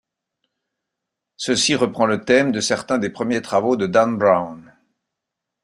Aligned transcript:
Ceci 1.37 1.75
reprend 1.75 2.07
le 2.07 2.25
thème 2.25 2.51
de 2.51 2.59
certains 2.59 2.97
des 2.97 3.11
premiers 3.11 3.43
travaux 3.43 3.75
de 3.75 3.85
Dan 3.85 4.17
Brown. 4.17 4.73